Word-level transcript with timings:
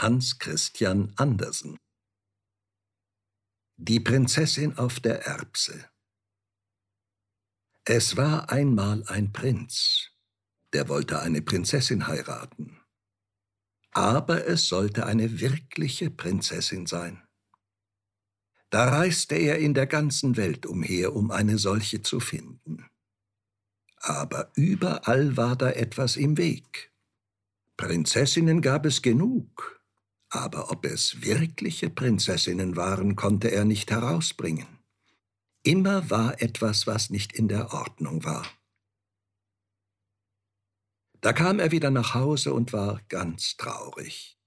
Hans 0.00 0.38
Christian 0.38 1.12
Andersen. 1.16 1.76
Die 3.76 4.00
Prinzessin 4.00 4.78
auf 4.78 4.98
der 4.98 5.26
Erbse. 5.26 5.90
Es 7.84 8.16
war 8.16 8.48
einmal 8.48 9.04
ein 9.08 9.30
Prinz, 9.30 10.08
der 10.72 10.88
wollte 10.88 11.20
eine 11.20 11.42
Prinzessin 11.42 12.06
heiraten. 12.06 12.80
Aber 13.90 14.46
es 14.46 14.68
sollte 14.68 15.04
eine 15.04 15.38
wirkliche 15.38 16.10
Prinzessin 16.10 16.86
sein. 16.86 17.22
Da 18.70 18.88
reiste 18.88 19.34
er 19.34 19.58
in 19.58 19.74
der 19.74 19.86
ganzen 19.86 20.38
Welt 20.38 20.64
umher, 20.64 21.14
um 21.14 21.30
eine 21.30 21.58
solche 21.58 22.00
zu 22.00 22.20
finden. 22.20 22.88
Aber 23.96 24.50
überall 24.54 25.36
war 25.36 25.56
da 25.56 25.70
etwas 25.72 26.16
im 26.16 26.38
Weg. 26.38 26.90
Prinzessinnen 27.76 28.62
gab 28.62 28.86
es 28.86 29.02
genug, 29.02 29.79
aber 30.30 30.70
ob 30.70 30.86
es 30.86 31.22
wirkliche 31.22 31.90
Prinzessinnen 31.90 32.76
waren, 32.76 33.16
konnte 33.16 33.50
er 33.50 33.64
nicht 33.64 33.90
herausbringen. 33.90 34.78
Immer 35.62 36.08
war 36.08 36.40
etwas, 36.40 36.86
was 36.86 37.10
nicht 37.10 37.32
in 37.32 37.48
der 37.48 37.72
Ordnung 37.74 38.24
war. 38.24 38.46
Da 41.20 41.34
kam 41.34 41.58
er 41.58 41.70
wieder 41.70 41.90
nach 41.90 42.14
Hause 42.14 42.54
und 42.54 42.72
war 42.72 43.02
ganz 43.08 43.56
traurig, 43.56 44.38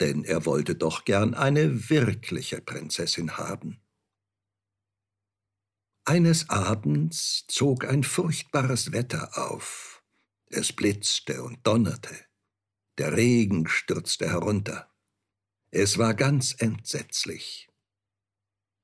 denn 0.00 0.24
er 0.24 0.44
wollte 0.44 0.74
doch 0.74 1.04
gern 1.04 1.32
eine 1.32 1.88
wirkliche 1.88 2.60
Prinzessin 2.60 3.38
haben. 3.38 3.80
Eines 6.04 6.50
Abends 6.50 7.46
zog 7.48 7.86
ein 7.86 8.02
furchtbares 8.02 8.92
Wetter 8.92 9.38
auf. 9.38 10.02
Es 10.46 10.74
blitzte 10.74 11.42
und 11.42 11.66
donnerte. 11.66 12.14
Der 12.98 13.16
Regen 13.16 13.66
stürzte 13.66 14.28
herunter. 14.28 14.93
Es 15.76 15.98
war 15.98 16.14
ganz 16.14 16.54
entsetzlich. 16.56 17.68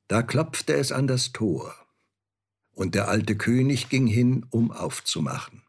Da 0.09 0.25
klopfte 0.25 0.75
es 0.75 0.91
an 0.91 1.07
das 1.07 1.31
Tor, 1.31 1.73
und 2.73 2.97
der 2.97 3.07
alte 3.07 3.37
König 3.37 3.91
ging 3.91 4.09
hin, 4.09 4.45
um 4.51 4.73
aufzumachen. 4.73 5.63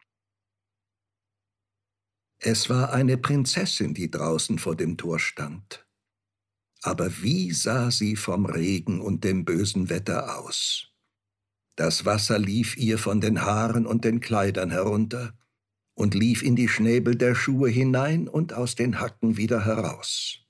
Es 2.39 2.71
war 2.71 2.91
eine 2.91 3.19
Prinzessin, 3.19 3.93
die 3.93 4.09
draußen 4.09 4.57
vor 4.57 4.75
dem 4.75 4.97
Tor 4.97 5.19
stand. 5.19 5.85
Aber 6.81 7.21
wie 7.21 7.51
sah 7.51 7.91
sie 7.91 8.15
vom 8.15 8.47
Regen 8.47 8.99
und 8.99 9.23
dem 9.23 9.45
bösen 9.45 9.91
Wetter 9.91 10.39
aus? 10.39 10.87
Das 11.75 12.03
Wasser 12.03 12.39
lief 12.39 12.77
ihr 12.77 12.97
von 12.97 13.21
den 13.21 13.43
Haaren 13.43 13.85
und 13.85 14.05
den 14.05 14.21
Kleidern 14.21 14.71
herunter 14.71 15.37
und 15.93 16.15
lief 16.15 16.41
in 16.41 16.55
die 16.55 16.67
Schnäbel 16.67 17.15
der 17.15 17.35
Schuhe 17.35 17.69
hinein 17.69 18.27
und 18.27 18.53
aus 18.53 18.73
den 18.73 18.99
Hacken 18.99 19.37
wieder 19.37 19.65
heraus. 19.65 20.40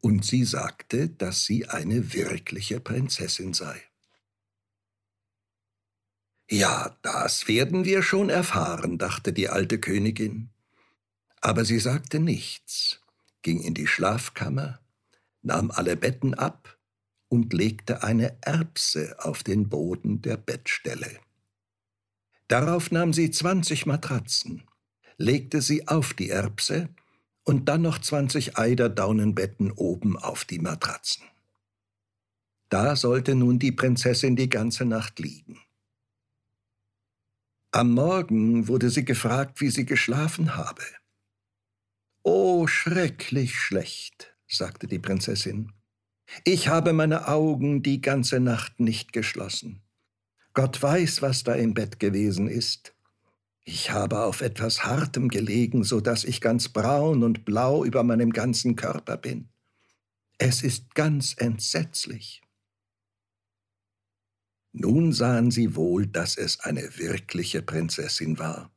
Und 0.00 0.24
sie 0.24 0.44
sagte, 0.44 1.08
dass 1.08 1.44
sie 1.44 1.68
eine 1.68 2.12
wirkliche 2.12 2.80
Prinzessin 2.80 3.52
sei. 3.52 3.82
Ja, 6.50 6.96
das 7.02 7.46
werden 7.46 7.84
wir 7.84 8.02
schon 8.02 8.30
erfahren, 8.30 8.96
dachte 8.96 9.32
die 9.32 9.48
alte 9.48 9.78
Königin. 9.78 10.50
Aber 11.40 11.64
sie 11.64 11.78
sagte 11.78 12.20
nichts, 12.20 13.00
ging 13.42 13.60
in 13.60 13.74
die 13.74 13.86
Schlafkammer, 13.86 14.80
nahm 15.42 15.70
alle 15.70 15.96
Betten 15.96 16.34
ab 16.34 16.78
und 17.28 17.52
legte 17.52 18.02
eine 18.02 18.38
Erbse 18.40 19.16
auf 19.18 19.42
den 19.42 19.68
Boden 19.68 20.22
der 20.22 20.36
Bettstelle. 20.36 21.20
Darauf 22.48 22.90
nahm 22.90 23.12
sie 23.12 23.30
zwanzig 23.30 23.84
Matratzen, 23.84 24.62
legte 25.18 25.60
sie 25.60 25.86
auf 25.86 26.14
die 26.14 26.30
Erbse 26.30 26.88
und 27.48 27.64
dann 27.64 27.80
noch 27.80 27.98
zwanzig 27.98 28.58
Eiderdaunenbetten 28.58 29.72
oben 29.72 30.18
auf 30.18 30.44
die 30.44 30.58
Matratzen. 30.58 31.24
Da 32.68 32.94
sollte 32.94 33.34
nun 33.34 33.58
die 33.58 33.72
Prinzessin 33.72 34.36
die 34.36 34.50
ganze 34.50 34.84
Nacht 34.84 35.18
liegen. 35.18 35.58
Am 37.70 37.94
Morgen 37.94 38.68
wurde 38.68 38.90
sie 38.90 39.06
gefragt, 39.06 39.62
wie 39.62 39.70
sie 39.70 39.86
geschlafen 39.86 40.56
habe. 40.56 40.82
Oh, 42.22 42.66
schrecklich 42.66 43.58
schlecht, 43.58 44.36
sagte 44.46 44.86
die 44.86 44.98
Prinzessin. 44.98 45.72
Ich 46.44 46.68
habe 46.68 46.92
meine 46.92 47.28
Augen 47.28 47.82
die 47.82 48.02
ganze 48.02 48.40
Nacht 48.40 48.78
nicht 48.78 49.14
geschlossen. 49.14 49.80
Gott 50.52 50.82
weiß, 50.82 51.22
was 51.22 51.44
da 51.44 51.54
im 51.54 51.72
Bett 51.72 51.98
gewesen 51.98 52.46
ist. 52.46 52.94
Ich 53.70 53.90
habe 53.90 54.24
auf 54.24 54.40
etwas 54.40 54.84
Hartem 54.84 55.28
gelegen, 55.28 55.84
so 55.84 56.00
dass 56.00 56.24
ich 56.24 56.40
ganz 56.40 56.70
braun 56.70 57.22
und 57.22 57.44
blau 57.44 57.84
über 57.84 58.02
meinem 58.02 58.32
ganzen 58.32 58.76
Körper 58.76 59.18
bin. 59.18 59.50
Es 60.38 60.62
ist 60.62 60.94
ganz 60.94 61.34
entsetzlich. 61.36 62.40
Nun 64.72 65.12
sahen 65.12 65.50
sie 65.50 65.76
wohl, 65.76 66.06
dass 66.06 66.38
es 66.38 66.60
eine 66.60 66.96
wirkliche 66.96 67.60
Prinzessin 67.60 68.38
war 68.38 68.72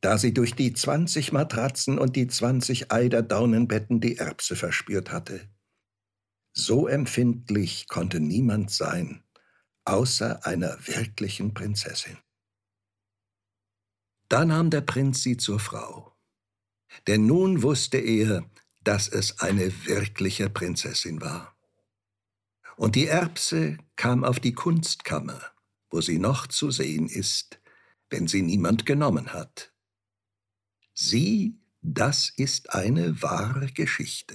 da 0.00 0.16
sie 0.16 0.32
durch 0.32 0.54
die 0.54 0.72
zwanzig 0.74 1.32
Matratzen 1.32 1.98
und 1.98 2.14
die 2.14 2.28
zwanzig 2.28 2.92
Eiderdaunenbetten 2.92 4.00
die 4.00 4.16
Erbse 4.16 4.54
verspürt 4.54 5.10
hatte. 5.10 5.48
So 6.52 6.86
empfindlich 6.86 7.88
konnte 7.88 8.20
niemand 8.20 8.70
sein, 8.70 9.24
außer 9.84 10.46
einer 10.46 10.78
wirklichen 10.86 11.52
Prinzessin. 11.52 12.16
Da 14.28 14.44
nahm 14.44 14.70
der 14.70 14.82
Prinz 14.82 15.22
sie 15.22 15.36
zur 15.36 15.58
Frau, 15.58 16.14
denn 17.06 17.26
nun 17.26 17.62
wusste 17.62 17.98
er, 17.98 18.48
dass 18.82 19.08
es 19.08 19.40
eine 19.40 19.86
wirkliche 19.86 20.50
Prinzessin 20.50 21.20
war. 21.20 21.56
Und 22.76 22.94
die 22.94 23.06
Erbse 23.06 23.78
kam 23.96 24.24
auf 24.24 24.38
die 24.38 24.52
Kunstkammer, 24.52 25.40
wo 25.90 26.00
sie 26.00 26.18
noch 26.18 26.46
zu 26.46 26.70
sehen 26.70 27.08
ist, 27.08 27.60
wenn 28.10 28.28
sie 28.28 28.42
niemand 28.42 28.86
genommen 28.86 29.32
hat. 29.32 29.72
Sieh, 30.94 31.58
das 31.80 32.30
ist 32.30 32.74
eine 32.74 33.20
wahre 33.22 33.72
Geschichte. 33.72 34.34